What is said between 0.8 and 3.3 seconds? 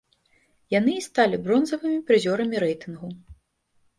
і сталі бронзавымі прызёрамі рэйтынгу.